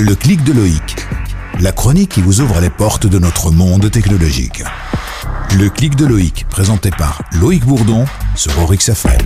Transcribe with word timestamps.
Le 0.00 0.14
clic 0.14 0.44
de 0.44 0.52
Loïc. 0.52 0.94
La 1.60 1.72
chronique 1.72 2.10
qui 2.10 2.22
vous 2.22 2.40
ouvre 2.40 2.60
les 2.60 2.70
portes 2.70 3.08
de 3.08 3.18
notre 3.18 3.50
monde 3.50 3.90
technologique. 3.90 4.62
Le 5.58 5.68
clic 5.68 5.96
de 5.96 6.06
Loïc, 6.06 6.46
présenté 6.48 6.90
par 6.96 7.20
Loïc 7.40 7.64
Bourdon 7.64 8.04
sur 8.36 8.56
Orix 8.62 8.88
FM. 8.88 9.18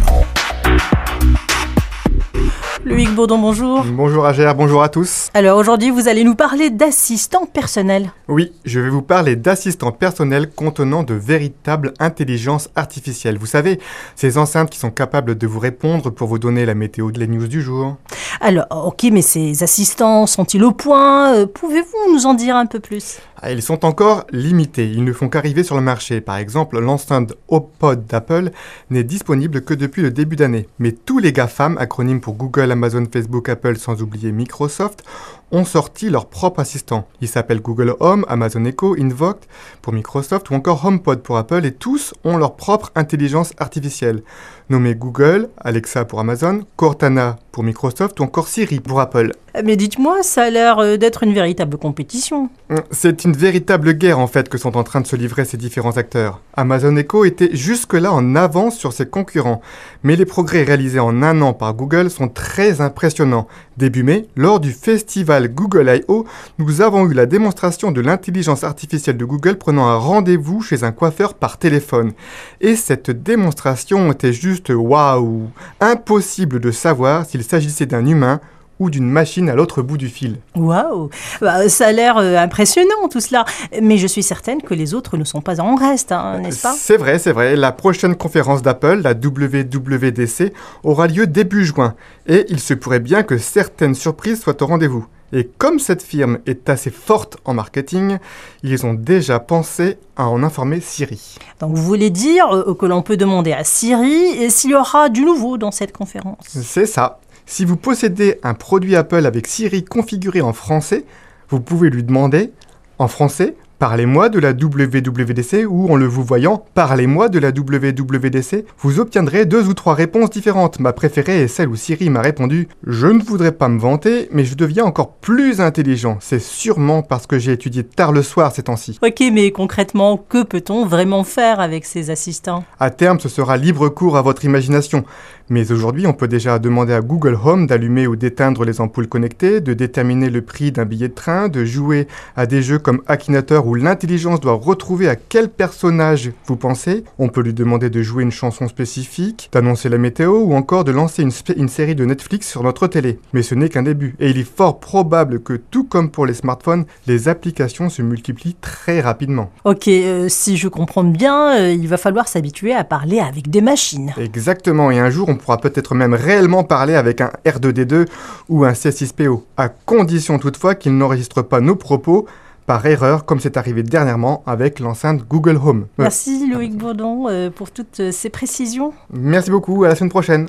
Loïc 2.86 3.14
Bourdon, 3.14 3.38
bonjour. 3.38 3.84
Bonjour 3.84 4.24
Agère, 4.26 4.54
bonjour 4.54 4.82
à 4.82 4.88
tous. 4.88 5.28
Alors 5.34 5.58
aujourd'hui, 5.58 5.90
vous 5.90 6.08
allez 6.08 6.24
nous 6.24 6.34
parler 6.34 6.70
d'assistants 6.70 7.46
personnels. 7.46 8.10
Oui, 8.28 8.52
je 8.64 8.80
vais 8.80 8.88
vous 8.88 9.02
parler 9.02 9.36
d'assistants 9.36 9.92
personnels 9.92 10.50
contenant 10.50 11.02
de 11.02 11.14
véritables 11.14 11.92
intelligences 12.00 12.70
artificielles. 12.76 13.38
Vous 13.38 13.46
savez, 13.46 13.78
ces 14.16 14.36
enceintes 14.36 14.70
qui 14.70 14.78
sont 14.78 14.90
capables 14.90 15.36
de 15.36 15.46
vous 15.46 15.60
répondre 15.60 16.10
pour 16.10 16.28
vous 16.28 16.38
donner 16.38 16.64
la 16.64 16.74
météo 16.74 17.12
de 17.12 17.20
les 17.20 17.28
news 17.28 17.46
du 17.46 17.62
jour. 17.62 17.98
Alors, 18.44 18.66
ok, 18.86 19.04
mais 19.12 19.22
ces 19.22 19.62
assistants 19.62 20.26
sont-ils 20.26 20.64
au 20.64 20.72
point 20.72 21.32
Euh, 21.32 21.46
Pouvez-vous 21.46 22.12
nous 22.12 22.26
en 22.26 22.34
dire 22.34 22.56
un 22.56 22.66
peu 22.66 22.80
plus? 22.80 23.18
Ah, 23.40 23.52
Ils 23.52 23.62
sont 23.62 23.84
encore 23.84 24.24
limités, 24.32 24.84
ils 24.90 25.04
ne 25.04 25.12
font 25.12 25.28
qu'arriver 25.28 25.62
sur 25.62 25.76
le 25.76 25.80
marché. 25.80 26.20
Par 26.20 26.38
exemple, 26.38 26.80
l'enceinte 26.80 27.34
HomePod 27.46 28.04
d'Apple 28.06 28.50
n'est 28.90 29.04
disponible 29.04 29.62
que 29.62 29.74
depuis 29.74 30.02
le 30.02 30.10
début 30.10 30.34
d'année. 30.34 30.66
Mais 30.80 30.90
tous 30.90 31.20
les 31.20 31.32
GAFAM, 31.32 31.78
acronymes 31.78 32.20
pour 32.20 32.34
Google, 32.34 32.72
Amazon, 32.72 33.04
Facebook, 33.12 33.48
Apple, 33.48 33.76
sans 33.76 34.02
oublier 34.02 34.32
Microsoft, 34.32 35.04
ont 35.52 35.64
sorti 35.64 36.10
leur 36.10 36.26
propre 36.26 36.60
assistant. 36.60 37.06
Ils 37.20 37.28
s'appellent 37.28 37.60
Google 37.60 37.94
Home, 38.00 38.24
Amazon 38.28 38.64
Echo, 38.64 38.96
Invoke 38.98 39.42
pour 39.82 39.92
Microsoft 39.92 40.50
ou 40.50 40.54
encore 40.54 40.84
HomePod 40.84 41.22
pour 41.22 41.36
Apple 41.36 41.64
et 41.64 41.72
tous 41.72 42.14
ont 42.24 42.36
leur 42.36 42.56
propre 42.56 42.90
intelligence 42.94 43.52
artificielle. 43.58 44.22
Nommés 44.70 44.94
Google, 44.94 45.50
Alexa 45.58 46.04
pour 46.06 46.20
Amazon, 46.20 46.62
Cortana 46.76 47.36
pour 47.52 47.62
Microsoft 47.62 48.18
ou 48.20 48.22
encore 48.22 48.48
Siri 48.48 48.80
pour 48.80 49.00
Apple. 49.00 49.32
Euh, 49.54 49.62
Mais 49.64 49.76
dites-moi, 49.76 50.22
ça 50.22 50.44
a 50.44 50.50
l'air 50.50 50.78
euh, 50.78 50.96
d'être 50.96 51.22
une 51.22 51.34
véritable 51.34 51.76
compétition. 51.76 52.48
C'est 52.90 53.24
une 53.24 53.34
véritable 53.34 53.92
guerre 53.92 54.18
en 54.18 54.26
fait 54.26 54.48
que 54.48 54.56
sont 54.56 54.76
en 54.78 54.84
train 54.84 55.02
de 55.02 55.06
se 55.06 55.16
livrer 55.16 55.44
ces 55.44 55.58
différents 55.58 55.98
acteurs. 55.98 56.40
Amazon 56.56 56.96
Echo 56.96 57.26
était 57.26 57.54
jusque-là 57.54 58.12
en 58.12 58.34
avance 58.34 58.78
sur 58.78 58.94
ses 58.94 59.06
concurrents, 59.06 59.60
mais 60.02 60.16
les 60.16 60.24
progrès 60.24 60.62
réalisés 60.62 61.00
en 61.00 61.22
un 61.22 61.42
an 61.42 61.52
par 61.52 61.74
Google 61.74 62.08
sont 62.10 62.28
très 62.28 62.80
impressionnants. 62.80 63.48
Début 63.76 64.02
mai, 64.02 64.26
lors 64.36 64.60
du 64.60 64.72
festival 64.72 65.41
Google 65.48 65.88
I.O., 65.88 66.24
nous 66.58 66.80
avons 66.80 67.08
eu 67.08 67.14
la 67.14 67.26
démonstration 67.26 67.92
de 67.92 68.00
l'intelligence 68.00 68.64
artificielle 68.64 69.16
de 69.16 69.24
Google 69.24 69.56
prenant 69.56 69.86
un 69.88 69.96
rendez-vous 69.96 70.62
chez 70.62 70.84
un 70.84 70.92
coiffeur 70.92 71.34
par 71.34 71.58
téléphone. 71.58 72.12
Et 72.60 72.76
cette 72.76 73.10
démonstration 73.10 74.12
était 74.12 74.32
juste 74.32 74.70
waouh 74.74 75.48
Impossible 75.80 76.60
de 76.60 76.70
savoir 76.70 77.26
s'il 77.26 77.44
s'agissait 77.44 77.86
d'un 77.86 78.06
humain 78.06 78.40
ou 78.78 78.90
d'une 78.90 79.08
machine 79.08 79.48
à 79.48 79.54
l'autre 79.54 79.80
bout 79.82 79.96
du 79.96 80.08
fil. 80.08 80.38
Waouh 80.56 81.08
Bah, 81.40 81.68
Ça 81.68 81.86
a 81.86 81.92
l'air 81.92 82.16
euh, 82.18 82.36
impressionnant 82.36 83.08
tout 83.10 83.20
cela. 83.20 83.44
Mais 83.80 83.96
je 83.96 84.08
suis 84.08 84.24
certaine 84.24 84.60
que 84.60 84.74
les 84.74 84.92
autres 84.94 85.16
ne 85.16 85.24
sont 85.24 85.40
pas 85.40 85.60
en 85.60 85.76
reste, 85.76 86.10
hein, 86.10 86.40
n'est-ce 86.40 86.62
pas? 86.62 86.74
C'est 86.76 86.96
vrai, 86.96 87.18
c'est 87.20 87.32
vrai. 87.32 87.54
La 87.54 87.70
prochaine 87.70 88.16
conférence 88.16 88.60
d'Apple, 88.62 89.00
la 89.02 89.12
WWDC, 89.12 90.52
aura 90.82 91.06
lieu 91.06 91.26
début 91.28 91.64
juin. 91.64 91.94
Et 92.26 92.44
il 92.48 92.58
se 92.58 92.74
pourrait 92.74 92.98
bien 93.00 93.22
que 93.22 93.38
certaines 93.38 93.94
surprises 93.94 94.40
soient 94.40 94.60
au 94.60 94.66
rendez-vous. 94.66 95.06
Et 95.32 95.48
comme 95.58 95.78
cette 95.78 96.02
firme 96.02 96.38
est 96.46 96.68
assez 96.68 96.90
forte 96.90 97.38
en 97.44 97.54
marketing, 97.54 98.18
ils 98.62 98.84
ont 98.84 98.92
déjà 98.92 99.40
pensé 99.40 99.98
à 100.16 100.28
en 100.28 100.42
informer 100.42 100.80
Siri. 100.80 101.36
Donc 101.60 101.74
vous 101.74 101.82
voulez 101.82 102.10
dire 102.10 102.54
euh, 102.54 102.74
que 102.74 102.84
l'on 102.84 103.02
peut 103.02 103.16
demander 103.16 103.52
à 103.52 103.64
Siri 103.64 104.50
s'il 104.50 104.70
y 104.70 104.74
aura 104.74 105.08
du 105.08 105.24
nouveau 105.24 105.56
dans 105.56 105.70
cette 105.70 105.92
conférence 105.92 106.44
C'est 106.46 106.86
ça. 106.86 107.20
Si 107.46 107.64
vous 107.64 107.76
possédez 107.76 108.38
un 108.42 108.54
produit 108.54 108.94
Apple 108.94 109.26
avec 109.26 109.46
Siri 109.46 109.84
configuré 109.84 110.42
en 110.42 110.52
français, 110.52 111.04
vous 111.48 111.60
pouvez 111.60 111.90
lui 111.90 112.02
demander, 112.02 112.52
en 112.98 113.08
français, 113.08 113.56
Parlez-moi 113.82 114.28
de 114.28 114.38
la 114.38 114.52
WWDC 114.52 115.66
ou 115.68 115.92
en 115.92 115.96
le 115.96 116.06
vous 116.06 116.22
voyant, 116.22 116.64
Parlez-moi 116.72 117.28
de 117.28 117.40
la 117.40 117.48
WWDC. 117.48 118.64
Vous 118.78 119.00
obtiendrez 119.00 119.44
deux 119.44 119.66
ou 119.66 119.74
trois 119.74 119.94
réponses 119.94 120.30
différentes. 120.30 120.78
Ma 120.78 120.92
préférée 120.92 121.42
est 121.42 121.48
celle 121.48 121.68
où 121.68 121.74
Siri 121.74 122.08
m'a 122.08 122.20
répondu 122.20 122.68
Je 122.86 123.08
ne 123.08 123.20
voudrais 123.20 123.50
pas 123.50 123.66
me 123.66 123.80
vanter, 123.80 124.28
mais 124.30 124.44
je 124.44 124.54
deviens 124.54 124.84
encore 124.84 125.14
plus 125.14 125.60
intelligent. 125.60 126.18
C'est 126.20 126.40
sûrement 126.40 127.02
parce 127.02 127.26
que 127.26 127.40
j'ai 127.40 127.50
étudié 127.50 127.82
tard 127.82 128.12
le 128.12 128.22
soir 128.22 128.52
ces 128.52 128.62
temps-ci. 128.62 129.00
Ok, 129.02 129.20
mais 129.32 129.50
concrètement, 129.50 130.16
que 130.16 130.44
peut-on 130.44 130.86
vraiment 130.86 131.24
faire 131.24 131.58
avec 131.58 131.84
ces 131.84 132.10
assistants? 132.10 132.62
À 132.78 132.90
terme, 132.90 133.18
ce 133.18 133.28
sera 133.28 133.56
libre 133.56 133.88
cours 133.88 134.16
à 134.16 134.22
votre 134.22 134.44
imagination. 134.44 135.04
Mais 135.48 135.72
aujourd'hui, 135.72 136.06
on 136.06 136.12
peut 136.12 136.28
déjà 136.28 136.58
demander 136.58 136.94
à 136.94 137.00
Google 137.00 137.36
Home 137.44 137.66
d'allumer 137.66 138.06
ou 138.06 138.14
d'éteindre 138.14 138.64
les 138.64 138.80
ampoules 138.80 139.08
connectées, 139.08 139.60
de 139.60 139.74
déterminer 139.74 140.30
le 140.30 140.40
prix 140.40 140.70
d'un 140.70 140.84
billet 140.84 141.08
de 141.08 141.14
train, 141.14 141.48
de 141.48 141.64
jouer 141.64 142.06
à 142.36 142.46
des 142.46 142.62
jeux 142.62 142.78
comme 142.78 143.02
Akinator 143.06 143.66
où 143.72 143.74
l'intelligence 143.74 144.38
doit 144.38 144.52
retrouver 144.52 145.08
à 145.08 145.16
quel 145.16 145.48
personnage 145.48 146.30
vous 146.46 146.56
pensez. 146.56 147.04
On 147.18 147.28
peut 147.28 147.40
lui 147.40 147.54
demander 147.54 147.88
de 147.88 148.02
jouer 148.02 148.22
une 148.22 148.30
chanson 148.30 148.68
spécifique, 148.68 149.48
d'annoncer 149.50 149.88
la 149.88 149.96
météo 149.96 150.42
ou 150.42 150.52
encore 150.52 150.84
de 150.84 150.92
lancer 150.92 151.22
une, 151.22 151.68
série 151.68 151.94
de 151.94 152.04
Netflix 152.04 152.50
sur 152.50 152.62
notre 152.62 152.86
télé. 152.86 153.18
Mais 153.32 153.42
ce 153.42 153.54
n'est 153.54 153.70
qu'un 153.70 153.82
début. 153.82 154.14
Et 154.20 154.28
il 154.28 154.36
est 154.36 154.44
fort 154.44 154.78
probable 154.78 155.40
que, 155.40 155.54
tout 155.54 155.84
comme 155.84 156.10
pour 156.10 156.26
les 156.26 156.34
smartphones, 156.34 156.84
les 157.06 157.28
applications 157.28 157.88
se 157.88 158.02
multiplient 158.02 158.56
très 158.60 159.00
rapidement. 159.00 159.50
Ok, 159.64 159.88
euh, 159.88 160.28
si 160.28 160.58
je 160.58 160.68
comprends 160.68 161.04
bien, 161.04 161.56
euh, 161.58 161.70
il 161.72 161.88
va 161.88 161.96
falloir 161.96 162.28
s'habituer 162.28 162.74
à 162.74 162.84
parler 162.84 163.20
avec 163.20 163.48
des 163.48 163.62
machines. 163.62 164.12
Exactement, 164.18 164.90
et 164.90 164.98
un 164.98 165.08
jour 165.08 165.30
on 165.30 165.36
pourra 165.36 165.56
peut-être 165.56 165.94
même 165.94 166.12
réellement 166.12 166.62
parler 166.62 166.94
avec 166.94 167.22
un 167.22 167.30
R2D2 167.46 168.06
ou 168.50 168.66
un 168.66 168.72
C6PO, 168.72 169.44
à 169.56 169.70
condition 169.70 170.38
toutefois 170.38 170.74
qu'il 170.74 170.94
n'enregistre 170.94 171.40
pas 171.40 171.60
nos 171.60 171.76
propos 171.76 172.26
par 172.66 172.84
erreur 172.86 173.24
comme 173.24 173.40
c'est 173.40 173.56
arrivé 173.56 173.82
dernièrement 173.82 174.42
avec 174.46 174.80
l'enceinte 174.80 175.22
Google 175.28 175.58
Home. 175.62 175.86
Euh, 175.98 176.04
Merci 176.04 176.50
Loïc 176.50 176.76
Bourdon 176.76 177.28
euh, 177.28 177.50
pour 177.50 177.70
toutes 177.70 178.00
euh, 178.00 178.12
ces 178.12 178.30
précisions. 178.30 178.92
Merci 179.12 179.50
beaucoup, 179.50 179.84
à 179.84 179.88
la 179.88 179.94
semaine 179.94 180.10
prochaine. 180.10 180.48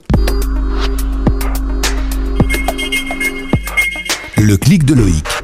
Le 4.38 4.56
clic 4.58 4.84
de 4.86 4.94
Loïc. 4.94 5.43